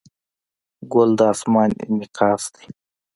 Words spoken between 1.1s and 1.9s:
د اسمان